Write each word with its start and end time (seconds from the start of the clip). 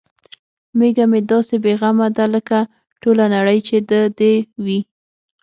میږه 0.77 1.05
مې 1.11 1.19
داسې 1.31 1.55
بې 1.63 1.73
غمه 1.79 2.07
ده 2.17 2.25
لکه 2.35 2.57
ټوله 3.01 3.25
نړۍ 3.35 3.59
چې 3.67 3.77
د 3.89 3.91
دې 4.19 4.33
وي. 4.65 4.79